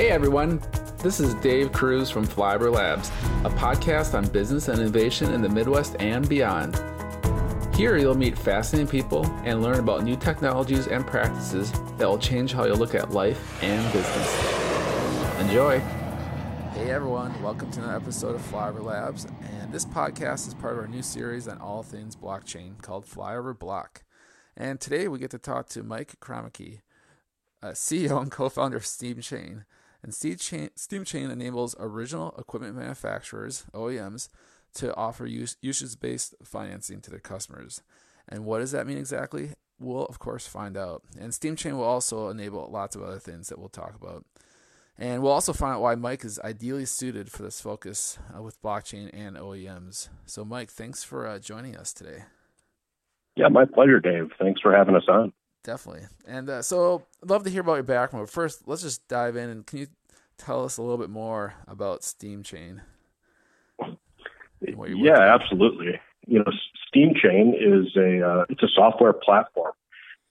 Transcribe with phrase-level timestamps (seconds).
[0.00, 0.62] Hey everyone,
[1.02, 3.10] this is Dave Kruse from Flyover Labs,
[3.44, 6.74] a podcast on business and innovation in the Midwest and beyond.
[7.76, 12.54] Here you'll meet fascinating people and learn about new technologies and practices that will change
[12.54, 15.38] how you look at life and business.
[15.38, 15.80] Enjoy!
[16.72, 20.78] Hey everyone, welcome to another episode of Flyover Labs, and this podcast is part of
[20.78, 24.02] our new series on all things blockchain called Flyover Block.
[24.56, 26.80] And today we get to talk to Mike Cromheecke,
[27.62, 29.64] uh, CEO and co-founder of SteamChain.
[30.02, 34.28] And SteamChain enables original equipment manufacturers, OEMs,
[34.74, 37.82] to offer use, usage-based financing to their customers.
[38.28, 39.52] And what does that mean exactly?
[39.78, 41.02] We'll of course find out.
[41.18, 44.24] And SteamChain will also enable lots of other things that we'll talk about.
[44.98, 48.60] And we'll also find out why Mike is ideally suited for this focus uh, with
[48.62, 50.10] blockchain and OEMs.
[50.26, 52.24] So, Mike, thanks for uh, joining us today.
[53.34, 54.30] Yeah, my pleasure, Dave.
[54.38, 55.32] Thanks for having us on.
[55.62, 56.06] Definitely.
[56.26, 58.26] And uh, so I'd love to hear about your background.
[58.26, 59.86] But first, let's just dive in and can you
[60.38, 62.82] tell us a little bit more about Steam Chain?
[64.60, 66.00] Yeah, absolutely.
[66.26, 66.52] You know,
[66.88, 69.72] Steam Chain is a uh, it's a software platform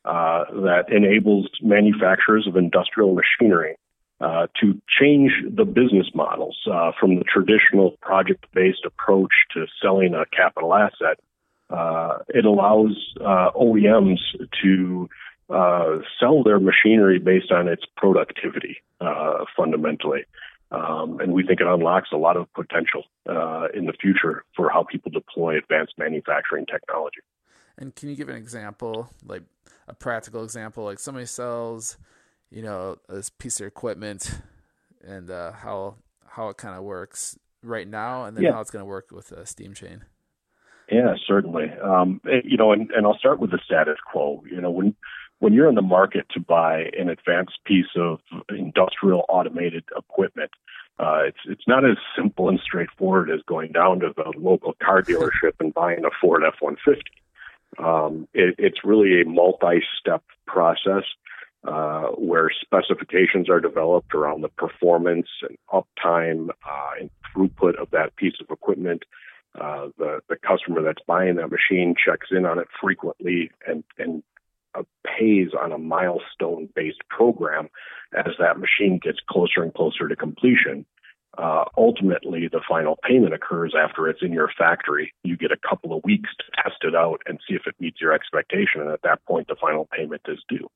[0.05, 3.75] uh, that enables manufacturers of industrial machinery
[4.21, 10.25] uh, to change the business models uh, from the traditional project-based approach to selling a
[10.35, 11.19] capital asset
[11.69, 14.19] it allows uh, OEMs
[14.63, 15.09] to
[15.49, 20.25] uh, sell their machinery based on its productivity, uh, fundamentally.
[20.71, 24.69] Um, and we think it unlocks a lot of potential uh, in the future for
[24.69, 27.21] how people deploy advanced manufacturing technology.
[27.79, 29.41] And can you give an example, like
[29.87, 31.97] a practical example, like somebody sells,
[32.51, 34.39] you know, this piece of equipment,
[35.03, 35.95] and uh, how
[36.27, 38.51] how it kind of works right now, and then yeah.
[38.51, 40.01] how it's going to work with a SteamChain?
[40.91, 41.71] Yeah, certainly.
[41.83, 44.43] Um, you know, and, and I'll start with the status quo.
[44.49, 44.95] You know, when
[45.39, 50.51] when you're in the market to buy an advanced piece of industrial automated equipment,
[50.97, 55.01] uh, it's it's not as simple and straightforward as going down to the local car
[55.01, 57.01] dealership and buying a Ford F-150.
[57.77, 61.03] Um, it, it's really a multi-step process
[61.63, 68.15] uh, where specifications are developed around the performance and uptime uh, and throughput of that
[68.15, 69.03] piece of equipment
[69.59, 74.23] uh, the the customer that's buying that machine checks in on it frequently and and
[74.75, 74.83] uh,
[75.17, 77.69] pays on a milestone based program
[78.15, 80.85] as that machine gets closer and closer to completion.
[81.37, 85.13] Uh, ultimately, the final payment occurs after it's in your factory.
[85.23, 88.01] You get a couple of weeks to test it out and see if it meets
[88.01, 90.69] your expectation, and at that point, the final payment is due.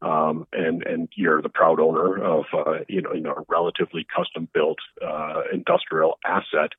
[0.00, 4.06] Um, and and you're the proud owner of uh, you know you know a relatively
[4.14, 6.70] custom built uh, industrial asset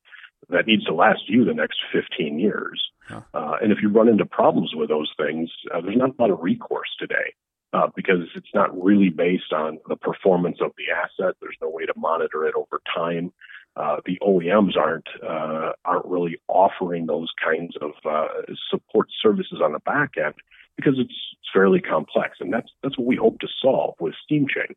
[0.49, 2.81] that needs to last you the next 15 years.
[3.07, 3.21] Huh.
[3.33, 6.31] Uh, and if you run into problems with those things, uh, there's not a lot
[6.31, 7.33] of recourse today
[7.73, 11.35] uh, because it's not really based on the performance of the asset.
[11.41, 13.31] There's no way to monitor it over time.
[13.75, 18.27] Uh, the OEMs aren't uh, aren't really offering those kinds of uh,
[18.69, 20.33] support services on the back end
[20.75, 21.13] because it's
[21.53, 24.75] fairly complex, and that's that's what we hope to solve with Steam SteamChain.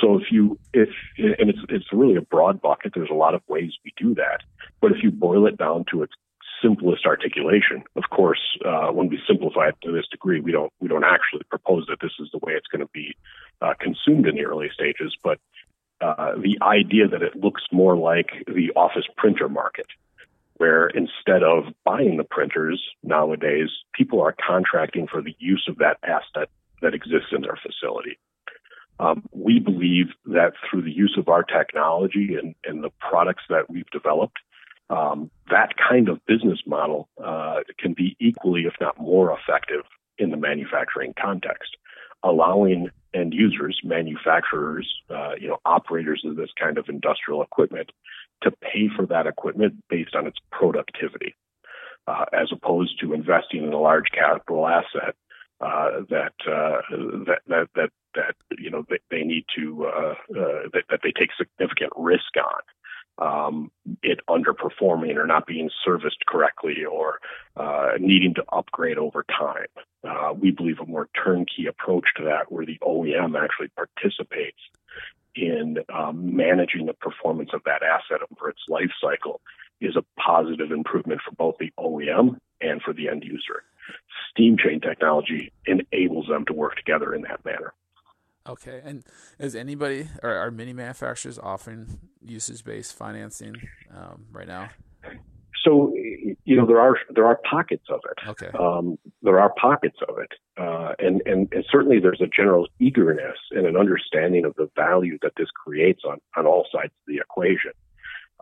[0.00, 0.88] So if you if
[1.18, 2.92] and it's it's really a broad bucket.
[2.94, 4.40] There's a lot of ways we do that,
[4.80, 6.12] but if you boil it down to its
[6.62, 10.88] simplest articulation, of course, uh, when we simplify it to this degree, we don't we
[10.88, 13.16] don't actually propose that this is the way it's going to be
[13.60, 15.38] uh, consumed in the early stages, but
[16.00, 19.86] uh, the idea that it looks more like the office printer market,
[20.56, 25.98] where instead of buying the printers nowadays, people are contracting for the use of that
[26.02, 26.48] asset
[26.80, 28.18] that exists in their facility.
[29.02, 33.68] Um, we believe that through the use of our technology and, and the products that
[33.68, 34.38] we've developed,
[34.90, 39.82] um, that kind of business model uh, can be equally, if not more, effective
[40.18, 41.76] in the manufacturing context,
[42.22, 47.90] allowing end users, manufacturers, uh, you know, operators of this kind of industrial equipment
[48.42, 51.34] to pay for that equipment based on its productivity,
[52.06, 55.16] uh, as opposed to investing in a large capital asset
[55.60, 56.82] uh, that, uh,
[57.26, 61.12] that, that that that you know they, they need to uh, uh, that, that, they
[61.12, 62.62] take significant risk on.
[63.18, 63.70] Um,
[64.02, 67.18] it underperforming or not being serviced correctly or
[67.56, 69.66] uh, needing to upgrade over time.
[70.02, 74.58] Uh, we believe a more turnkey approach to that, where the OEM actually participates
[75.34, 79.40] in um, managing the performance of that asset over its life cycle,
[79.80, 83.64] is a positive improvement for both the OEM and for the end user.
[84.30, 87.72] Steam chain technology enables them to work together in that manner.
[88.46, 89.04] Okay, and
[89.38, 93.54] is anybody or are many manufacturers offering usage based financing
[93.94, 94.70] um, right now?
[95.64, 98.28] So you know, there are there are pockets of it.
[98.28, 98.58] Okay.
[98.58, 103.38] Um, there are pockets of it, uh, and, and and certainly there's a general eagerness
[103.52, 107.18] and an understanding of the value that this creates on on all sides of the
[107.18, 107.72] equation.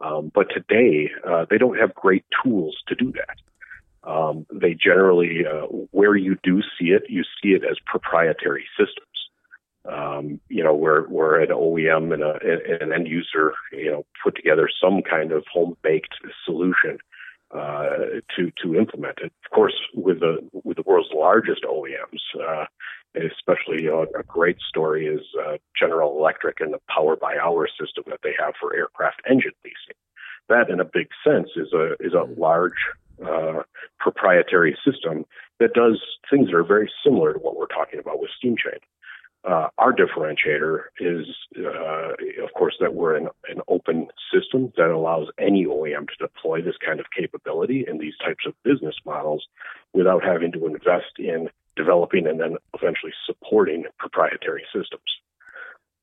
[0.03, 4.11] Um, but today, uh, they don't have great tools to do that.
[4.11, 9.07] Um, they generally, uh, where you do see it, you see it as proprietary systems.
[9.89, 14.05] Um, you know, where where an OEM and, a, and an end user, you know,
[14.23, 16.99] put together some kind of home baked solution
[17.53, 19.33] uh, to to implement it.
[19.45, 22.67] Of course, with the with the world's largest OEMs, uh,
[23.17, 27.67] especially you know, a great story is uh, General Electric and the power by hour
[27.67, 29.99] system that they have for aircraft engine leasing.
[30.49, 32.79] That, in a big sense, is a is a large
[33.25, 33.63] uh,
[33.99, 35.25] proprietary system
[35.59, 36.01] that does
[36.31, 38.79] things that are very similar to what we're talking about with Steamchain.
[39.43, 41.27] Uh, our differentiator is,
[41.59, 42.13] uh,
[42.45, 46.77] of course, that we're an, an open system that allows any OEM to deploy this
[46.85, 49.47] kind of capability in these types of business models
[49.95, 55.01] without having to invest in developing and then eventually supporting proprietary systems.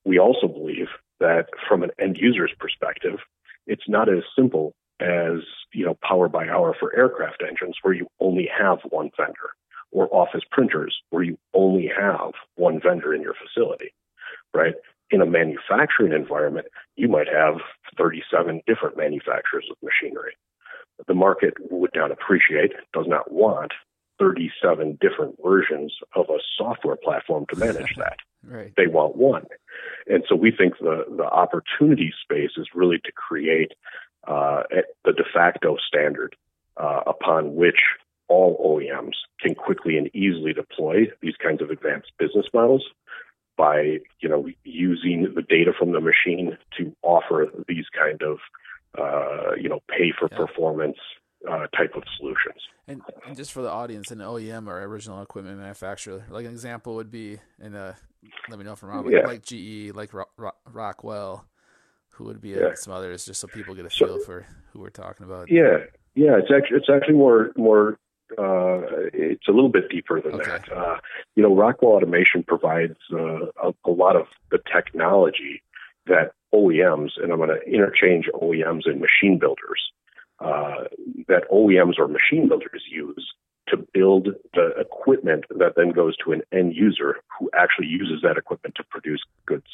[0.04, 0.88] We also believe
[1.20, 3.20] that from an end user's perspective,
[3.68, 5.42] it's not as simple as
[5.74, 9.52] you know power by hour for aircraft engines where you only have one vendor
[9.92, 13.94] or office printers where you only have one vendor in your facility,
[14.54, 14.76] right?
[15.10, 17.56] In a manufacturing environment, you might have
[17.98, 20.34] 37 different manufacturers of machinery.
[21.08, 23.72] The market would not appreciate, does not want
[24.20, 28.18] 37 different versions of a software platform to manage that.
[28.44, 28.74] right.
[28.76, 29.46] They want one.
[30.08, 33.74] And so we think the, the opportunity space is really to create
[34.28, 34.64] uh,
[35.06, 36.36] the de facto standard
[36.76, 37.80] uh, upon which
[38.28, 42.84] all OEMs can quickly and easily deploy these kinds of advanced business models
[43.58, 48.38] by you know using the data from the machine to offer these kind of
[48.98, 50.38] uh, you know pay for yeah.
[50.38, 50.98] performance
[51.50, 52.62] uh, type of solutions.
[52.88, 56.96] And, and, just for the audience, an OEM or original equipment manufacturer, like an example
[56.96, 57.94] would be, and uh,
[58.50, 59.28] let me know if I'm wrong, like, yeah.
[59.28, 60.12] like GE, like
[60.66, 61.46] Rockwell,
[62.12, 62.74] who would be yeah.
[62.76, 65.52] some others, just so people get a feel so, for who we're talking about.
[65.52, 65.80] Yeah,
[66.16, 68.00] yeah, it's actually it's actually more more
[68.38, 68.82] uh,
[69.14, 70.52] it's a little bit deeper than okay.
[70.52, 70.72] that.
[70.72, 70.98] Uh,
[71.36, 75.62] you know, Rockwell Automation provides uh, a, a, lot of the technology
[76.08, 79.92] that OEMs, and I'm going to interchange OEMs and machine builders,
[80.40, 80.86] uh,
[81.28, 83.34] that OEMs or machine builders use
[83.68, 88.38] to build the equipment that then goes to an end user who actually uses that
[88.38, 89.68] equipment to produce goods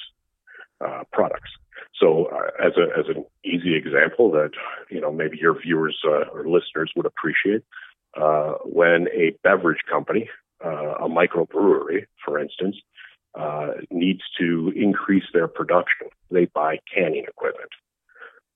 [0.82, 1.52] uh, products.
[2.00, 4.52] So, uh, as a as an easy example that
[4.90, 7.64] you know maybe your viewers uh, or listeners would appreciate,
[8.16, 10.30] uh, when a beverage company,
[10.64, 12.76] uh, a microbrewery, for instance,
[13.36, 17.70] uh, needs to increase their production, they buy canning equipment.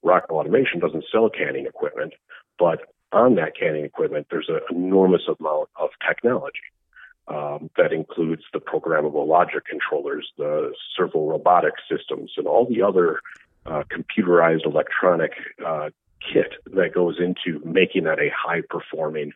[0.04, 2.14] Rockwell Automation doesn't sell canning equipment,
[2.60, 2.82] but
[3.12, 6.60] on that canning equipment, there's an enormous amount of technology.
[7.28, 13.20] Um, that includes the programmable logic controllers, the servo robotic systems, and all the other
[13.66, 15.32] uh, computerized electronic
[15.66, 15.90] uh,
[16.22, 19.34] kit that goes into making that a high performing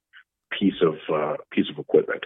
[0.57, 2.25] piece of uh, piece of equipment.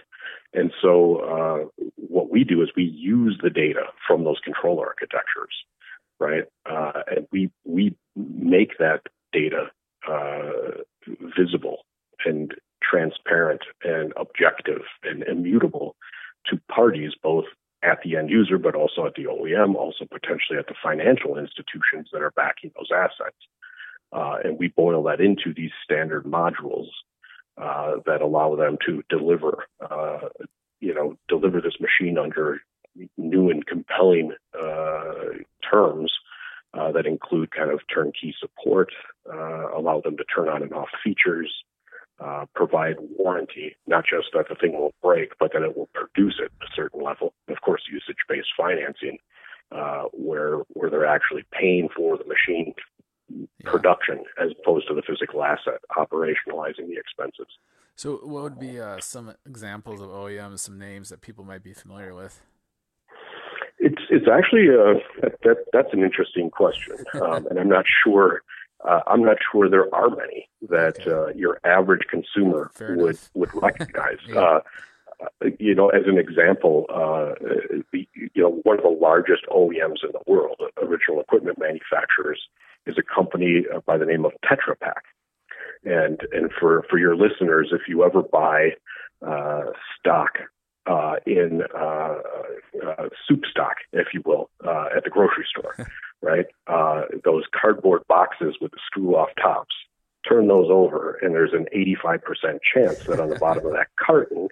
[0.52, 5.54] And so uh, what we do is we use the data from those control architectures,
[6.18, 6.44] right?
[6.68, 9.02] Uh, and we we make that
[9.32, 9.70] data
[10.08, 10.82] uh,
[11.38, 11.84] visible
[12.24, 15.96] and transparent and objective and immutable
[16.46, 17.44] to parties both
[17.82, 22.08] at the end user, but also at the OEM, also potentially at the financial institutions
[22.12, 23.36] that are backing those assets.
[24.12, 26.86] Uh, and we boil that into these standard modules
[27.56, 30.28] that allow them to deliver, uh,
[30.80, 32.60] you know, deliver this machine under
[33.16, 35.14] new and compelling uh,
[35.70, 36.12] terms
[36.74, 38.90] uh, that include kind of turnkey support,
[39.32, 41.52] uh, allow them to turn on and off features,
[42.54, 46.50] provide warranty, not just that the thing won't break, but that it will produce at
[46.62, 47.32] a certain level.
[47.48, 49.18] Of course, usage-based financing,
[50.12, 52.74] where where they're actually paying for the machine
[53.64, 57.46] production as opposed to the physical asset operationalizing the expenses.
[57.96, 61.72] So, what would be uh, some examples of OEMs, some names that people might be
[61.72, 62.40] familiar with?
[63.78, 65.00] It's it's actually uh,
[65.42, 68.42] that that's an interesting question, um, and I'm not sure.
[68.86, 71.10] Uh, I'm not sure there are many that okay.
[71.10, 73.30] uh, your average consumer Fair would enough.
[73.34, 74.18] would recognize.
[74.28, 74.40] yeah.
[74.40, 74.60] uh,
[75.58, 77.32] you know, as an example, uh,
[77.92, 82.38] you know, one of the largest OEMs in the world, original equipment manufacturers,
[82.86, 85.04] is a company uh, by the name of Tetra Pak.
[85.84, 88.70] And and for for your listeners, if you ever buy
[89.26, 90.38] uh, stock
[90.86, 92.18] uh, in uh,
[92.84, 95.74] uh soup stock, if you will, uh, at the grocery store,
[96.22, 96.46] right?
[97.24, 99.74] those cardboard boxes with the screw off tops.
[100.28, 104.48] turn those over, and there's an 85% chance that on the bottom of that carton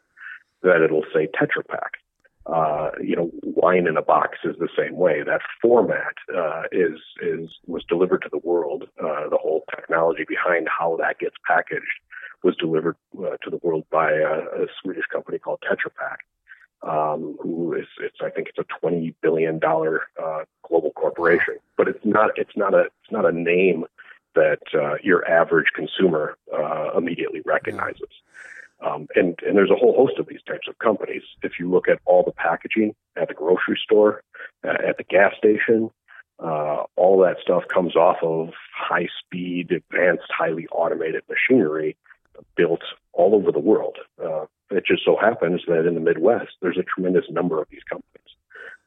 [0.62, 1.98] that it'll say Tetra Pak.
[2.46, 5.22] Uh, you know, wine in a box is the same way.
[5.22, 8.84] That format uh, is is was delivered to the world.
[9.02, 12.00] Uh, the whole technology behind how that gets packaged
[12.42, 16.20] was delivered uh, to the world by a, a Swedish company called Tetra Pak,
[16.82, 21.56] um, who is it's I think it's a twenty billion dollar uh, global corporation.
[21.78, 23.86] But it's not it's not a it's not a name
[24.34, 28.08] that uh, your average consumer uh, immediately recognizes.
[28.84, 31.22] Um, and, and there's a whole host of these types of companies.
[31.42, 34.22] If you look at all the packaging at the grocery store,
[34.64, 35.90] uh, at the gas station,
[36.38, 41.96] uh, all that stuff comes off of high speed, advanced, highly automated machinery
[42.56, 43.96] built all over the world.
[44.22, 47.84] Uh, it just so happens that in the Midwest, there's a tremendous number of these
[47.88, 48.10] companies,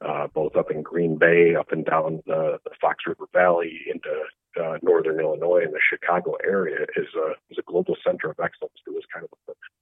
[0.06, 4.24] uh, both up in Green Bay, up and down the, the Fox River Valley, into
[4.62, 8.76] uh, northern Illinois, and the Chicago area is a is a global center of excellence
[8.84, 9.77] for this kind of equipment.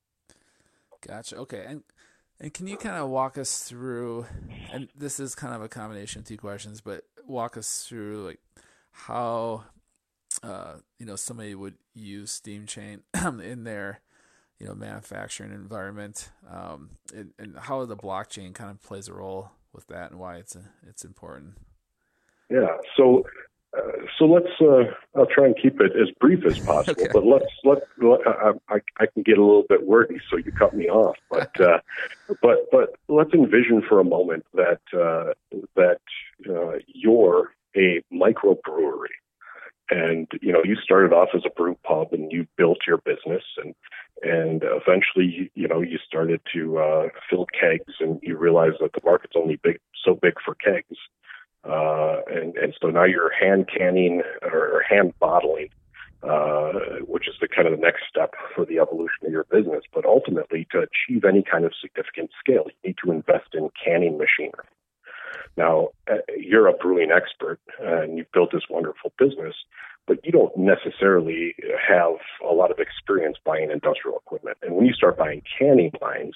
[1.07, 1.37] Gotcha.
[1.37, 1.83] Okay, and
[2.39, 4.25] and can you kind of walk us through?
[4.71, 8.39] And this is kind of a combination of two questions, but walk us through like
[8.91, 9.63] how
[10.43, 14.01] uh, you know somebody would use steam chain in their
[14.59, 19.51] you know manufacturing environment, um, and, and, how the blockchain kind of plays a role
[19.73, 21.53] with that, and why it's a, it's important.
[22.49, 22.77] Yeah.
[22.95, 23.25] So
[24.17, 24.49] so let's.
[24.59, 27.11] Uh, I'll try and keep it as brief as possible, okay.
[27.13, 27.79] but let's let.
[28.25, 31.15] I, I, I, can get a little bit wordy, so you cut me off.
[31.29, 31.79] But uh,
[32.41, 35.33] but but let's envision for a moment that uh,
[35.75, 35.99] that
[36.49, 39.15] uh, you're a microbrewery,
[39.89, 43.43] and you know you started off as a brew pub, and you built your business,
[43.57, 43.75] and
[44.21, 49.01] and eventually you know you started to uh, fill kegs, and you realized that the
[49.03, 50.97] market's only big so big for kegs
[51.65, 55.69] uh, and, and so now you're hand canning or hand bottling,
[56.23, 59.83] uh, which is the kind of the next step for the evolution of your business.
[59.93, 64.17] But ultimately, to achieve any kind of significant scale, you need to invest in canning
[64.17, 64.65] machinery.
[65.57, 69.55] Now, uh, you're a brewing expert and you've built this wonderful business,
[70.05, 71.55] but you don't necessarily
[71.87, 72.15] have
[72.47, 74.57] a lot of experience buying industrial equipment.
[74.61, 76.35] And when you start buying canning lines,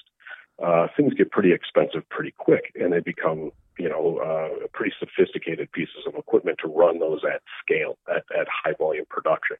[0.62, 5.72] uh, things get pretty expensive pretty quick, and they become you know uh, pretty sophisticated
[5.72, 9.56] pieces of equipment to run those at scale at, at high volume production.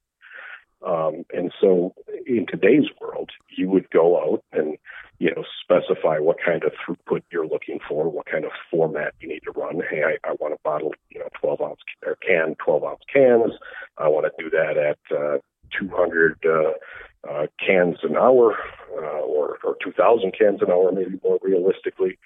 [0.87, 1.95] Um, and so,
[2.27, 4.77] in today's world, you would go out and
[5.19, 9.29] you know specify what kind of throughput you're looking for, what kind of format you
[9.29, 9.81] need to run.
[9.91, 13.53] Hey, I, I want to bottle you know 12 ounce or can 12 ounce cans.
[13.99, 15.39] I want to do that at uh,
[15.79, 18.57] 200 uh, uh, cans an hour
[18.97, 22.19] uh, or, or 2,000 cans an hour, maybe more realistically,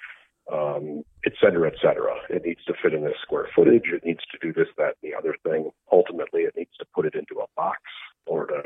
[0.52, 2.14] um, et cetera, et cetera.
[2.30, 3.84] It needs to fit in this square footage.
[3.92, 5.70] It needs to do this, that, and the other thing.
[5.90, 7.80] Ultimately, it needs to put it into a box
[8.26, 8.62] or to,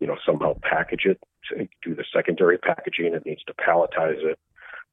[0.00, 1.18] you know, somehow package it,
[1.50, 3.14] to do the secondary packaging.
[3.14, 4.38] It needs to palletize it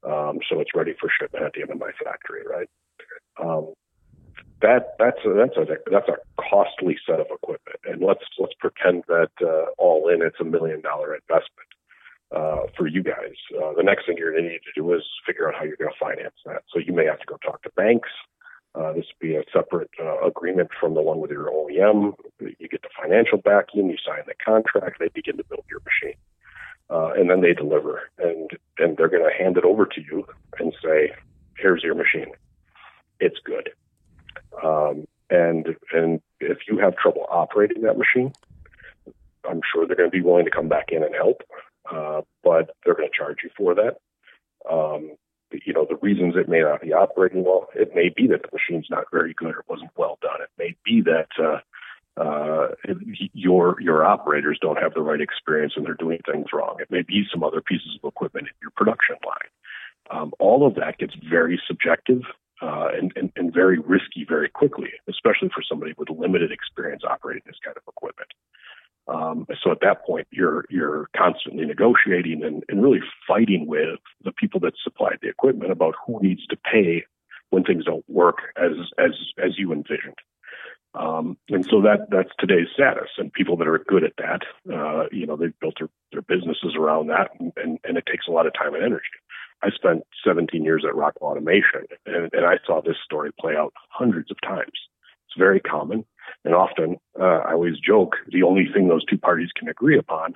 [0.03, 2.69] um, so it's ready for shipment at the end of my factory, right?
[3.41, 3.73] Um,
[4.61, 9.03] that that's a, that's a that's a costly set of equipment, and let's let's pretend
[9.07, 11.68] that uh, all in it's a million dollar investment
[12.35, 13.35] uh, for you guys.
[13.55, 15.77] Uh, the next thing you're going to need to do is figure out how you're
[15.77, 16.63] going to finance that.
[16.71, 18.09] So you may have to go talk to banks.
[18.75, 22.13] Uh, this would be a separate uh, agreement from the one with your OEM.
[22.39, 26.17] You get the financial backing, you sign the contract, they begin to build your machine,
[26.89, 30.25] uh, and then they deliver, and and they're going to hand it over to you
[30.59, 31.11] and say,
[31.57, 32.31] "Here's your machine.
[33.19, 33.71] It's good."
[34.63, 38.33] Um, and and if you have trouble operating that machine,
[39.49, 41.41] I'm sure they're going to be willing to come back in and help,
[41.91, 43.97] uh, but they're going to charge you for that.
[44.69, 45.15] Um,
[45.65, 48.49] you know, the reasons it may not be operating well, it may be that the
[48.53, 50.41] machine's not very good or wasn't well done.
[50.41, 51.59] It may be that uh,
[52.19, 52.75] uh,
[53.33, 56.77] your your operators don't have the right experience and they're doing things wrong.
[56.79, 59.49] It may be some other pieces of equipment in your production line.
[60.11, 62.21] Um, all of that gets very subjective
[62.61, 67.43] uh, and, and, and very risky very quickly, especially for somebody with limited experience operating
[67.45, 68.29] this kind of equipment.
[69.09, 74.31] Um, so at that point, you're you're constantly negotiating and, and really fighting with the
[74.31, 77.05] people that supplied the equipment about who needs to pay
[77.49, 79.11] when things don't work as as
[79.43, 80.19] as you envisioned.
[80.95, 83.09] Um, and so that that's today's status.
[83.17, 84.41] And people that are good at that,
[84.73, 88.27] uh, you know, they've built their, their businesses around that, and, and, and it takes
[88.27, 89.05] a lot of time and energy.
[89.61, 93.73] I spent 17 years at Rockwell Automation, and, and I saw this story play out
[93.89, 94.71] hundreds of times.
[95.27, 96.05] It's very common,
[96.45, 100.33] and often uh, I always joke the only thing those two parties can agree upon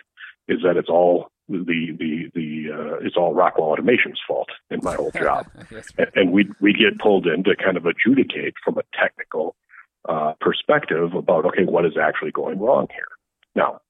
[0.48, 4.96] is that it's all the the the uh, it's all Rockwell Automation's fault in my
[4.96, 5.48] whole job,
[5.98, 9.56] and, and we we get pulled in to kind of adjudicate from a technical
[10.08, 13.08] uh, perspective about okay what is actually going wrong here.
[13.56, 13.82] Now,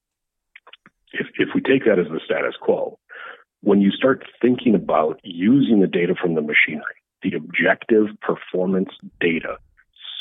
[1.13, 2.97] if, if we take that as the status quo,
[3.61, 8.89] when you start thinking about using the data from the machinery, the objective performance
[9.21, 9.57] data,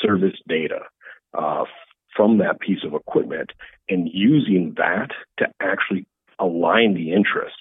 [0.01, 0.79] service data
[1.33, 1.65] uh,
[2.15, 3.51] from that piece of equipment,
[3.89, 6.05] and using that to actually
[6.39, 7.57] align the interests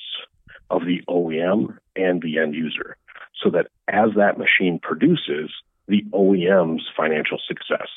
[0.71, 2.97] of the OEM and the end user
[3.43, 5.51] so that as that machine produces,
[5.89, 7.89] the OEM's financial success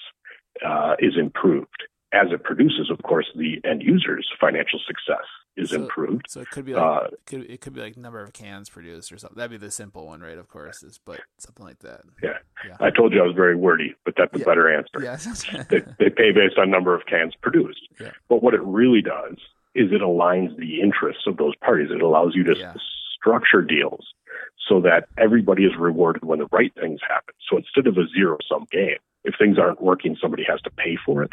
[0.65, 1.83] uh, is improved.
[2.15, 5.25] As it produces, of course, the end user's financial success
[5.57, 6.27] is so, improved.
[6.29, 8.69] So it could be like uh, it, could, it could be like number of cans
[8.69, 9.37] produced or something.
[9.37, 10.37] That'd be the simple one, right?
[10.37, 12.01] Of course, is but something like that.
[12.23, 12.37] Yeah.
[12.65, 12.77] yeah.
[12.79, 14.45] I told you I was very wordy, but that's a yeah.
[14.45, 15.01] better answer.
[15.01, 15.63] Yeah.
[15.69, 17.81] they, they pay based on number of cans produced.
[17.99, 18.11] Yeah.
[18.29, 19.37] But what it really does
[19.75, 21.89] is it aligns the interests of those parties.
[21.91, 22.75] It allows you to
[23.19, 24.05] structure deals
[24.69, 27.35] so that everybody is rewarded when the right things happen.
[27.49, 30.97] So instead of a zero sum game, if things aren't working, somebody has to pay
[31.05, 31.31] for it.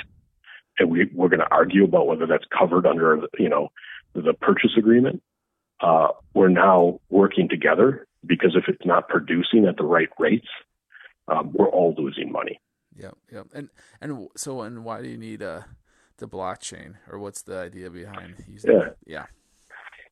[0.79, 3.69] And we, we're going to argue about whether that's covered under, you know,
[4.15, 5.23] the purchase agreement.
[5.81, 10.49] Uh, we're now working together because if it's not producing at the right rates,
[11.29, 12.61] um, we're all losing money.
[12.97, 15.63] Yeah, yeah, and and so and why do you need uh,
[16.19, 18.73] the blockchain, or what's the idea behind using?
[18.73, 18.99] Yeah, it?
[19.07, 19.27] yeah.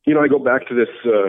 [0.07, 1.29] You know, I go back to this uh,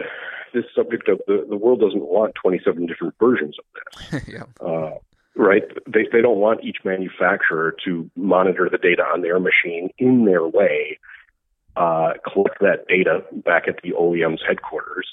[0.54, 4.28] this subject of the the world doesn't want 27 different versions of this.
[4.34, 4.44] yeah.
[4.66, 4.98] Uh,
[5.36, 5.64] right?
[5.88, 10.46] They they don't want each manufacturer to monitor the data on their machine in their
[10.46, 11.00] way,
[11.76, 15.08] uh, collect that data back at the OEM's headquarters,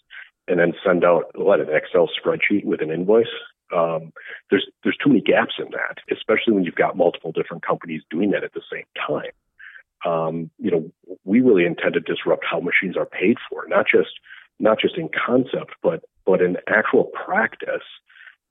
[0.46, 3.26] and then send out what an Excel spreadsheet with an invoice.
[3.74, 4.12] Um,
[4.50, 8.30] there's there's too many gaps in that, especially when you've got multiple different companies doing
[8.30, 9.30] that at the same time.
[10.06, 10.90] Um, you know,
[11.24, 14.10] we really intend to disrupt how machines are paid for, not just
[14.58, 17.84] not just in concept, but but in actual practice,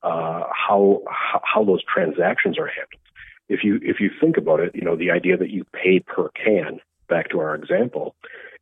[0.03, 1.01] uh, how,
[1.43, 3.01] how those transactions are handled.
[3.49, 6.29] If you if you think about it, you know the idea that you pay per
[6.29, 6.79] can.
[7.07, 8.13] Back to our example,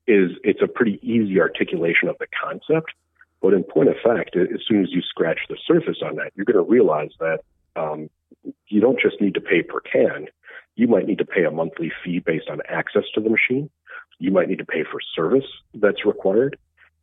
[0.05, 2.93] is it's a pretty easy articulation of the concept.
[3.41, 6.45] But in point of fact, as soon as you scratch the surface on that, you're
[6.45, 7.39] going to realize that
[7.75, 8.11] um,
[8.67, 10.27] you don't just need to pay per can.
[10.75, 13.71] You might need to pay a monthly fee based on access to the machine.
[14.19, 16.57] You might need to pay for service that's required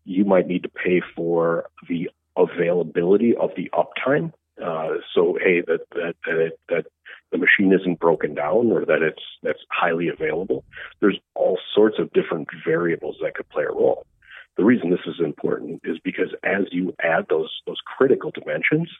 [0.05, 4.33] you might need to pay for the availability of the uptime.
[4.63, 6.87] Uh, so, hey, that that that, it, that
[7.31, 10.65] the machine isn't broken down or that it's that's highly available.
[11.01, 14.07] There's all sorts of different variables that could play a role.
[14.57, 18.91] The reason this is important is because as you add those those critical dimensions,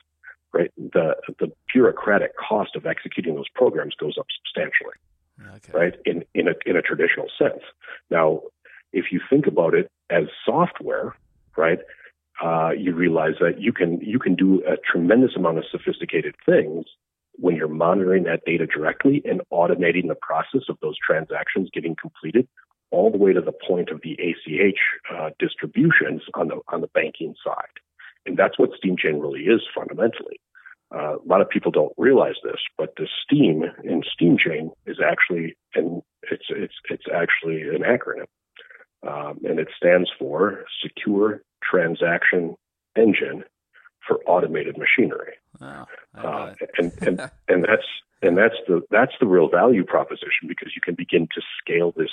[0.51, 4.95] right, the the bureaucratic cost of executing those programs goes up substantially.
[5.55, 5.71] Okay.
[5.77, 7.61] Right in in a in a traditional sense.
[8.09, 8.41] Now,
[8.91, 11.15] if you think about it as software,
[11.55, 11.79] right,
[12.43, 16.85] uh, you realize that you can you can do a tremendous amount of sophisticated things
[17.35, 22.47] when you're monitoring that data directly and automating the process of those transactions getting completed
[22.91, 24.79] all the way to the point of the ACH
[25.15, 27.79] uh, distributions on the on the banking side.
[28.25, 30.39] And that's what SteamChain really is fundamentally.
[30.93, 35.55] Uh, a lot of people don't realize this, but the Steam in SteamChain is actually
[35.75, 38.27] and it's it's it's actually an acronym
[39.07, 42.55] um, and it stands for Secure Transaction
[42.95, 43.43] Engine
[44.05, 45.33] for Automated Machinery.
[45.59, 47.87] Wow, uh, and and and that's
[48.21, 52.11] and that's the that's the real value proposition because you can begin to scale this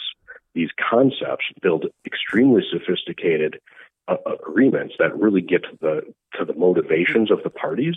[0.55, 3.61] these concepts, build extremely sophisticated
[4.09, 6.03] uh, agreements that really get to the
[6.39, 7.95] to the motivations of the parties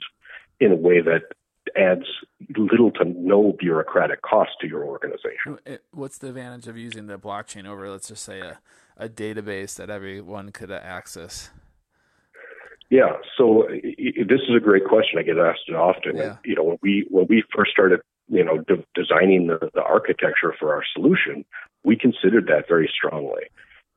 [0.59, 1.23] in a way that
[1.75, 2.05] adds
[2.57, 5.59] little to no bureaucratic cost to your organization.
[5.91, 8.59] What's the advantage of using the blockchain over, let's just say, a,
[8.97, 11.49] a database that everyone could access?
[12.89, 15.17] Yeah, so this is a great question.
[15.17, 16.17] I get asked it often.
[16.17, 16.37] Yeah.
[16.45, 20.53] You know, when we when we first started, you know, de- designing the, the architecture
[20.59, 21.43] for our solution,
[21.83, 23.43] we considered that very strongly.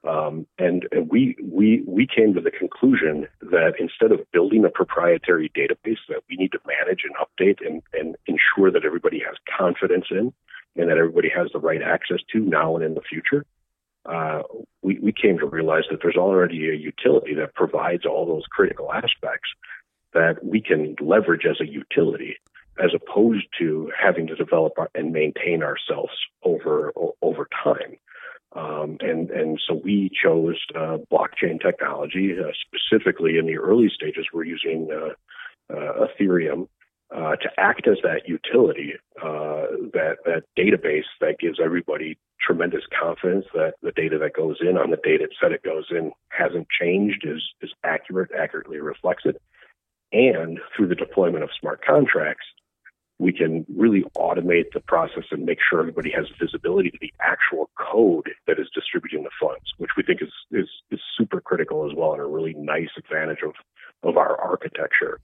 [0.07, 5.51] Um, and, we, we, we came to the conclusion that instead of building a proprietary
[5.57, 10.07] database that we need to manage and update and, and ensure that everybody has confidence
[10.11, 10.33] in
[10.77, 13.45] and that everybody has the right access to now and in the future,
[14.05, 14.43] uh,
[14.83, 18.93] we, we came to realize that there's already a utility that provides all those critical
[18.93, 19.51] aspects
[20.13, 22.37] that we can leverage as a utility
[22.79, 26.93] as opposed to having to develop and maintain ourselves over
[27.23, 27.97] over time.
[28.57, 34.27] Um, and and so we chose uh, blockchain technology uh, specifically in the early stages.
[34.33, 36.69] We're using uh, uh Ethereum
[37.15, 43.45] uh, to act as that utility, uh, that that database that gives everybody tremendous confidence
[43.55, 47.25] that the data that goes in on the it said it goes in hasn't changed,
[47.27, 49.41] is is accurate, accurately reflects it,
[50.13, 52.47] and through the deployment of smart contracts,
[53.19, 57.71] we can really automate the process and make sure everybody has visibility to the actual
[57.79, 61.97] code that is distributing the funds, which we think is, is, is super critical as
[61.97, 63.55] well and a really nice advantage of,
[64.03, 65.19] of our architecture.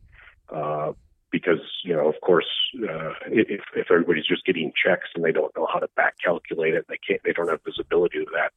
[0.49, 0.93] Uh,
[1.31, 5.55] because, you know, of course, uh, if, if everybody's just getting checks and they don't
[5.57, 8.53] know how to back calculate it, they can't, they don't have visibility to that.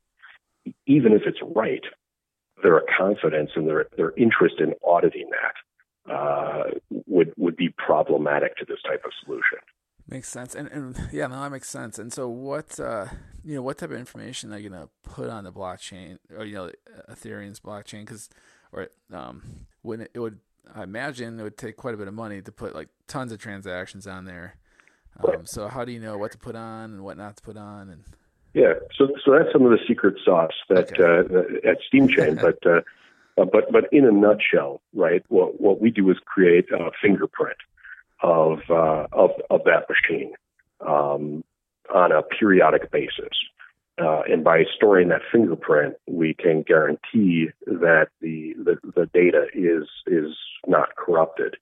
[0.86, 1.84] Even if it's right,
[2.64, 5.56] their confidence and their, their interest in auditing that
[6.10, 6.64] uh,
[7.08, 9.60] would would be problematic to this type of solution.
[10.08, 11.98] Makes sense, and and yeah, no, that makes sense.
[11.98, 13.08] And so, what uh,
[13.44, 16.54] you know, what type of information are you gonna put on the blockchain, or you
[16.54, 16.72] know,
[17.10, 18.02] Ethereum's blockchain?
[18.02, 18.30] Because,
[18.72, 20.38] or um, when it, it, would,
[20.76, 23.40] I imagine it would take quite a bit of money to put like tons of
[23.40, 24.58] transactions on there.
[25.24, 25.50] Um, right.
[25.50, 27.90] So, how do you know what to put on and what not to put on?
[27.90, 28.04] And
[28.54, 31.36] yeah, so so that's some of the secret sauce that okay.
[31.36, 32.64] uh, at SteamChain, but.
[32.64, 32.82] Uh,
[33.38, 35.24] uh, but but in a nutshell, right?
[35.30, 37.58] What what we do is create a fingerprint
[38.22, 40.34] of uh, of of that machine
[40.86, 41.44] um,
[41.94, 43.34] on a periodic basis.
[43.98, 49.88] Uh, and by storing that fingerprint, we can guarantee that the, the, the data is
[50.06, 50.36] is
[50.68, 51.56] not corrupted,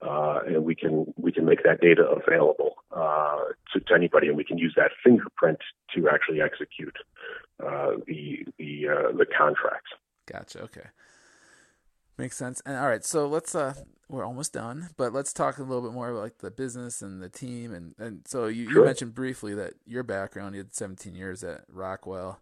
[0.00, 3.38] uh, and we can we can make that data available uh,
[3.72, 5.58] to, to, anybody, and we can use that fingerprint
[5.92, 6.96] to actually execute
[7.60, 8.86] uh, the the
[9.18, 9.90] the contracts.
[10.30, 10.62] Gotcha.
[10.62, 10.86] Okay.
[12.20, 12.60] Makes sense.
[12.66, 13.72] And all right, so let's uh
[14.10, 17.22] we're almost done, but let's talk a little bit more about like the business and
[17.22, 18.80] the team and and so you, sure.
[18.80, 22.40] you mentioned briefly that your background you had 17 years at Rockwell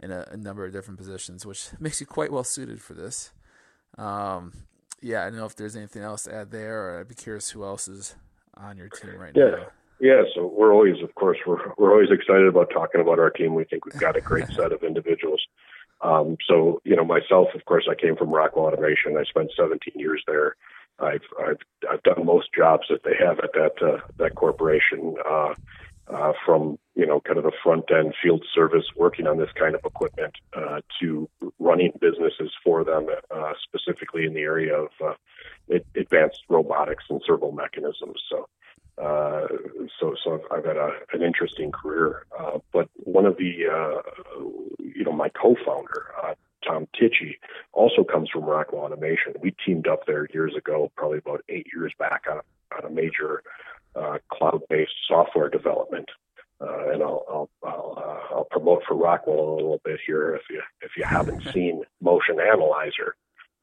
[0.00, 3.32] in a, a, number of different positions, which makes you quite well suited for this.
[3.98, 4.54] Um
[5.02, 7.50] yeah, I don't know if there's anything else to add there or I'd be curious
[7.50, 8.16] who else is
[8.54, 9.44] on your team right yeah.
[9.44, 9.66] now.
[10.00, 13.54] Yeah, so we're always, of course, we're we're always excited about talking about our team.
[13.54, 15.44] We think we've got a great set of individuals.
[16.00, 19.16] Um, so, you know, myself, of course, I came from Rockwell Automation.
[19.16, 20.56] I spent 17 years there.
[21.00, 21.58] I've I've
[21.90, 25.54] I've done most jobs that they have at that uh, that corporation, uh,
[26.08, 29.74] uh, from you know kind of the front end field service, working on this kind
[29.74, 35.14] of equipment, uh, to running businesses for them, uh, specifically in the area of uh,
[35.94, 38.20] advanced robotics and servo mechanisms.
[38.28, 38.48] So
[39.00, 39.46] uh,
[40.00, 42.26] so, so I've, had a, an interesting career.
[42.38, 44.02] Uh, but one of the, uh,
[44.78, 46.34] you know, my co-founder, uh,
[46.64, 47.36] Tom Tichy,
[47.72, 49.34] also comes from Rockwell Automation.
[49.40, 52.94] We teamed up there years ago, probably about eight years back, on a, on a
[52.94, 53.42] major
[53.94, 56.08] uh, cloud-based software development.
[56.60, 60.34] Uh, and I'll I'll I'll, uh, I'll promote for Rockwell a little bit here.
[60.34, 63.14] If you if you haven't seen Motion Analyzer,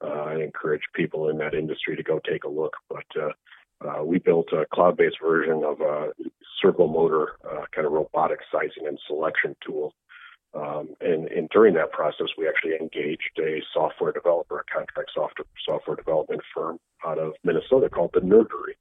[0.02, 2.78] uh, I encourage people in that industry to go take a look.
[2.90, 3.06] But
[3.82, 6.12] uh, we built a cloud-based version of a
[6.62, 9.94] servo motor uh, kind of robotic sizing and selection tool.
[10.54, 15.46] Um, and, and, during that process, we actually engaged a software developer, a contract software
[15.66, 18.76] software development firm out of Minnesota called the Nerdery.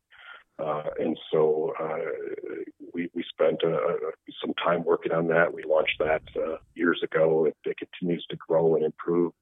[0.59, 2.55] Uh, and so uh,
[2.93, 3.97] we, we spent uh,
[4.41, 5.53] some time working on that.
[5.53, 7.47] We launched that uh, years ago.
[7.47, 9.33] It, it continues to grow and improve.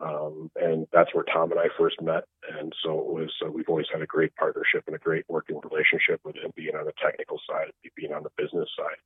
[0.00, 2.24] Um, and that's where Tom and I first met.
[2.58, 5.60] And so it was, uh, we've always had a great partnership and a great working
[5.62, 9.00] relationship with him being on the technical side, being on the business side.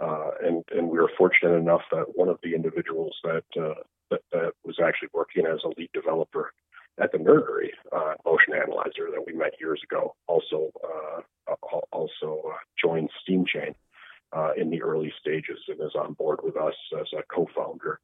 [0.00, 4.20] Uh, and, and we were fortunate enough that one of the individuals that, uh, that,
[4.32, 6.52] that, was actually working as a lead developer
[7.00, 11.54] at the Nerdery uh, Motion Analyzer that we met years ago also, uh,
[11.92, 13.74] also uh, joined SteamChain
[14.56, 17.98] in the early stages and is on board with us as a co-founder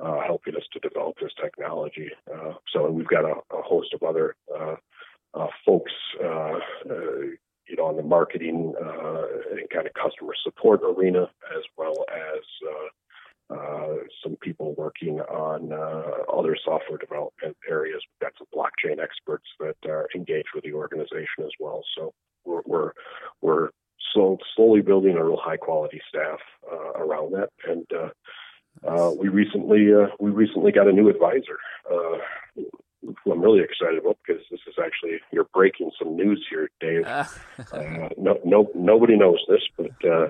[0.00, 2.10] uh, helping us to develop this technology.
[2.32, 4.76] Uh, so we've got a, a host of other uh,
[5.34, 6.58] uh folks, uh,
[6.88, 7.20] uh,
[7.68, 11.24] you know, on the marketing and kind of customer support arena,
[11.56, 12.42] as well as
[14.22, 15.72] some people working on
[16.32, 18.02] other software development areas.
[18.20, 21.82] We've got some blockchain experts that are engaged with the organization as well.
[21.96, 22.92] So we're we're,
[23.42, 23.68] we're
[24.14, 26.38] so slowly building a real high quality staff
[26.96, 28.08] around that and uh,
[29.18, 31.58] we recently uh, we recently got a new advisor,
[31.90, 32.18] uh,
[33.02, 37.04] who I'm really excited about because this is actually you're breaking some news here, Dave.
[37.06, 37.32] Ah.
[37.72, 40.28] uh, no, no, nobody knows this, but uh,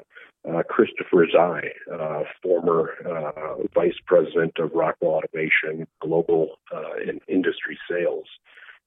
[0.49, 7.79] uh, Christopher Zai, uh, former uh, vice president of Rockwell Automation Global uh, in Industry
[7.91, 8.27] Sales,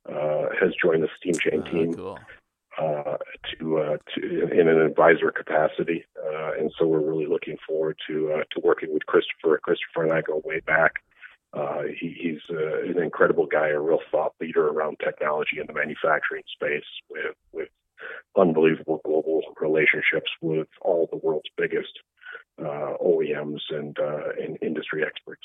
[0.10, 1.94] uh, has joined the SteamChain oh, team.
[1.94, 2.20] Cool
[2.82, 3.18] uh,
[3.52, 8.32] to, uh, to in an advisor capacity, uh, and so we're really looking forward to
[8.34, 9.60] uh, to working with Christopher.
[9.62, 10.94] Christopher and I go way back.
[11.54, 15.74] Uh, he, he's uh, an incredible guy, a real thought leader around technology in the
[15.74, 17.70] manufacturing space, with with
[18.36, 22.00] unbelievable global relationships with all the world's biggest
[22.60, 23.96] OEMs and
[24.42, 25.44] and industry experts.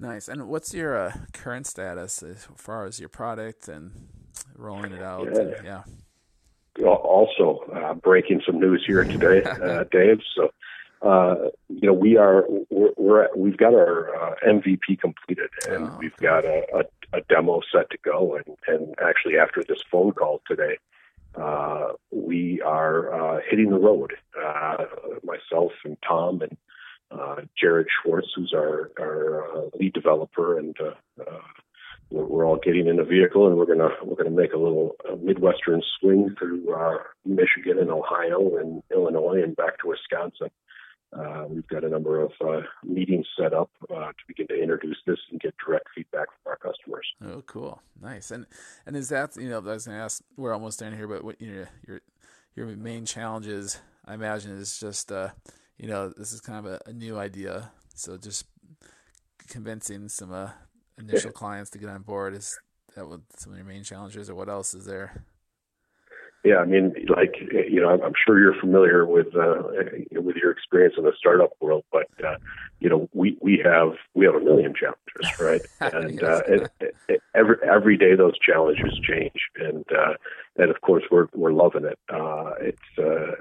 [0.00, 0.26] Nice.
[0.26, 3.92] And what's your current status as far as your product and
[4.56, 5.28] rolling it out?
[5.32, 5.40] Yeah.
[5.40, 5.82] And, yeah.
[6.84, 10.20] Also uh, breaking some news here today, uh, Dave.
[10.34, 10.50] So,
[11.02, 15.84] uh, you know, we are we're, we're at, we've got our uh, MVP completed, and
[15.84, 18.36] oh, we've got a, a, a, demo set to go.
[18.36, 20.78] And, and actually, after this phone call today,
[21.34, 24.14] uh, we are uh, hitting the road.
[25.24, 30.76] myself and Tom and Jared Schwartz, who's our our lead developer, and
[32.10, 35.16] we're, all getting in a vehicle and we're gonna we're gonna make a little uh,
[35.16, 40.50] midwestern swing through uh, Michigan and Ohio and Illinois and back to Wisconsin.
[41.12, 44.98] Uh, we've got a number of uh, meetings set up uh, to begin to introduce
[45.06, 47.06] this and get direct feedback from our customers.
[47.24, 48.30] Oh, cool, nice.
[48.30, 48.46] And
[48.86, 50.22] and is that you know I was to ask?
[50.36, 52.00] We're almost done here, but what you know your
[52.54, 55.30] your main challenges I imagine is just uh,
[55.78, 58.46] you know this is kind of a, a new idea, so just
[59.48, 60.50] convincing some uh,
[61.00, 62.34] initial clients to get on board?
[62.34, 62.58] Is
[62.94, 65.24] that what some of your main challenges, or what else is there?
[66.42, 69.62] Yeah, I mean, like you know, I'm sure you're familiar with uh,
[70.12, 72.36] with your experience in the startup world, but uh,
[72.78, 75.60] you know, we we have we have a million challenges, right?
[75.94, 76.70] And uh, it,
[77.08, 80.14] it, every every day those challenges change, and uh,
[80.56, 81.98] and of course we're we're loving it.
[82.08, 83.36] Uh, it's uh,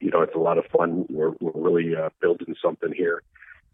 [0.00, 1.04] you know, it's a lot of fun.
[1.10, 3.22] We're we're really uh, building something here.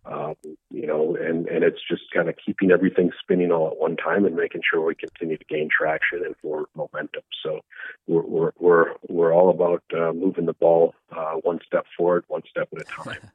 [0.07, 0.35] Um,
[0.71, 4.27] you know, and, and it's just kind of keeping everything spinning all at one time
[4.27, 7.23] and making sure we continue to gain traction and forward momentum.
[7.43, 7.61] So
[8.07, 12.43] we're, we're, we're, we're all about uh, moving the ball uh, one step forward, one
[12.49, 13.31] step at a time.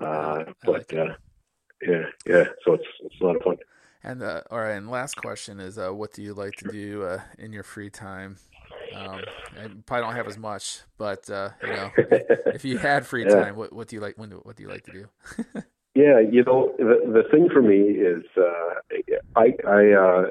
[0.00, 1.14] uh, but like uh,
[1.82, 3.56] yeah, yeah, so it's, it's a lot of fun.
[4.02, 7.04] And uh, all right, and last question is, uh, what do you like to do
[7.04, 8.36] uh, in your free time?
[8.94, 9.20] Um,
[9.58, 11.90] I probably don't have as much, but uh, you know,
[12.46, 14.16] if you had free time, what, what do you like?
[14.16, 15.62] When, what do you like to do?
[15.96, 20.24] Yeah, you know, the, the thing for me is, uh, I, I, uh,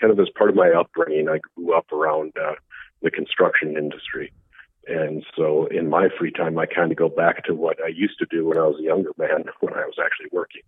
[0.00, 2.52] kind of as part of my upbringing, I grew up around, uh,
[3.02, 4.32] the construction industry.
[4.86, 8.20] And so in my free time, I kind of go back to what I used
[8.20, 10.62] to do when I was a younger man, when I was actually working.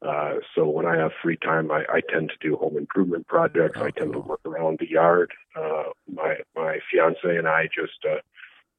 [0.00, 3.76] Uh, so when I have free time, I, I tend to do home improvement projects.
[3.78, 4.22] Oh, I tend cool.
[4.22, 5.30] to work around the yard.
[5.54, 8.20] Uh, my, my fiance and I just, uh,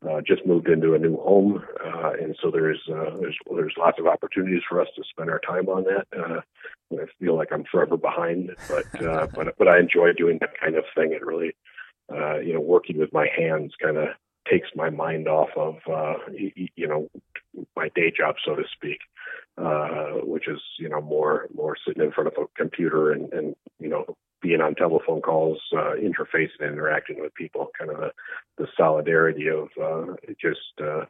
[0.09, 3.99] uh, just moved into a new home, uh, and so there's uh, there's there's lots
[3.99, 6.07] of opportunities for us to spend our time on that.
[6.17, 6.41] Uh,
[6.93, 10.75] I feel like I'm forever behind, but uh, but but I enjoy doing that kind
[10.75, 11.11] of thing.
[11.11, 11.55] It really,
[12.11, 14.09] uh, you know, working with my hands kind of
[14.49, 17.07] takes my mind off of uh, you, you know
[17.75, 18.99] my day job, so to speak,
[19.57, 23.55] uh, which is you know more more sitting in front of a computer and and
[23.79, 24.05] you know
[24.41, 28.11] being on telephone calls, uh, interfacing and interacting with people, kind of the,
[28.57, 31.05] the solidarity of uh, just uh,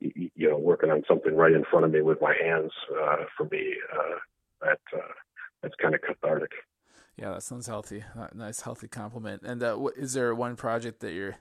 [0.00, 2.72] you know working on something right in front of me with my hands.
[2.90, 4.16] Uh, for me, uh,
[4.62, 5.12] that uh,
[5.62, 6.52] that's kind of cathartic.
[7.16, 8.02] Yeah, that sounds healthy.
[8.34, 9.42] Nice, healthy compliment.
[9.42, 11.36] And uh, is there one project that you're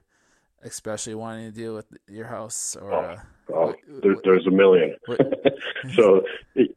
[0.63, 2.93] especially wanting to deal with your house or?
[2.93, 3.17] Oh, uh,
[3.54, 4.95] oh there, there's a million.
[5.95, 6.24] so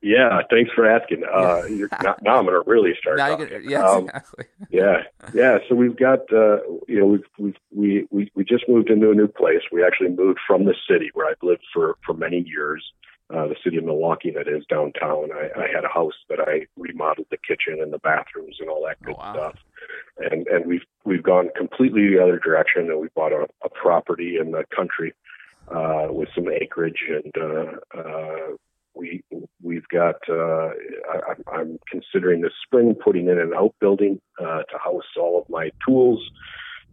[0.01, 1.23] yeah, thanks for asking.
[1.25, 1.62] Uh,
[2.03, 3.18] now, now, I'm going to really start.
[3.18, 3.49] Now talking.
[3.49, 4.45] Gonna, yeah, um, exactly.
[4.71, 5.03] yeah,
[5.35, 5.59] yeah.
[5.68, 9.14] So we've got uh, you know we've, we've we we we just moved into a
[9.14, 9.61] new place.
[9.71, 12.85] We actually moved from the city where I've lived for for many years.
[13.33, 15.31] Uh, the city of Milwaukee that is downtown.
[15.33, 18.85] I, I had a house that I remodeled the kitchen and the bathrooms and all
[18.87, 19.33] that good oh, wow.
[19.33, 19.55] stuff.
[20.18, 24.37] And and we've we've gone completely the other direction and we bought a, a property
[24.41, 25.12] in the country
[25.69, 28.57] uh, with some acreage and uh, uh,
[28.95, 29.23] we
[29.62, 30.69] we've got uh,
[31.11, 35.71] I, I'm considering this spring putting in an outbuilding uh, to house all of my
[35.87, 36.21] tools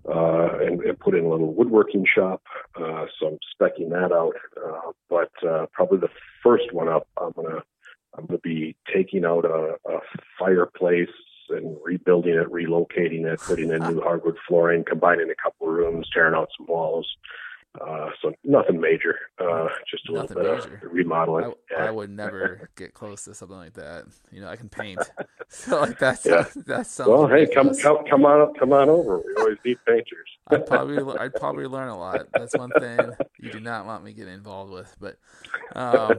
[0.07, 2.41] uh, and, and put in a little woodworking shop.
[2.75, 4.33] Uh, so I'm specking that out.
[4.57, 6.09] Uh, but uh, probably the
[6.41, 7.63] first one up, I'm gonna
[8.17, 9.99] I'm gonna be taking out a, a
[10.39, 11.09] fireplace
[11.49, 16.07] and rebuilding it, relocating it, putting in new hardwood flooring, combining a couple of rooms,
[16.13, 17.07] tearing out some walls,
[17.79, 20.87] uh, so nothing major, uh, just a nothing little bit major.
[20.87, 21.45] of remodeling.
[21.45, 21.85] I, yeah.
[21.85, 24.05] I, would never get close to something like that.
[24.31, 24.99] You know, I can paint,
[25.49, 26.45] so like that's yeah.
[26.65, 27.13] that's something.
[27.13, 29.19] Well, hey, come come come on come on over.
[29.19, 30.29] We always need painters.
[30.47, 32.25] I'd probably I'd probably learn a lot.
[32.33, 32.99] That's one thing
[33.39, 35.17] you do not want me getting involved with, but
[35.75, 36.15] um,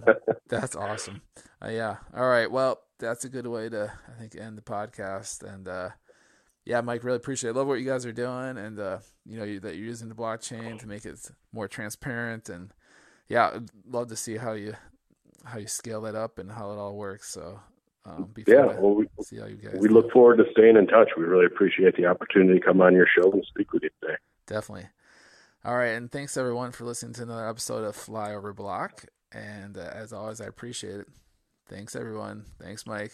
[0.49, 1.21] that's awesome.
[1.63, 1.97] Uh, yeah.
[2.17, 2.51] All right.
[2.51, 5.67] Well, that's a good way to I think end the podcast and.
[5.69, 5.91] uh
[6.67, 7.51] yeah, Mike, really appreciate.
[7.51, 7.57] it.
[7.57, 10.79] love what you guys are doing, and uh, you know that you're using the blockchain
[10.79, 11.19] to make it
[11.53, 12.51] more transparent.
[12.51, 12.73] And
[13.29, 14.75] yeah, I'd love to see how you
[15.45, 17.31] how you scale that up and how it all works.
[17.31, 17.61] So
[18.05, 19.77] um, yeah, well, we, see how you guys.
[19.79, 21.11] We look forward to staying in touch.
[21.17, 24.17] We really appreciate the opportunity to come on your show and speak with you today.
[24.47, 24.89] Definitely.
[25.65, 29.05] All right, and thanks everyone for listening to another episode of Flyover Block.
[29.33, 31.07] And uh, as always, I appreciate it.
[31.71, 32.45] Thanks everyone.
[32.61, 33.13] Thanks, Mike.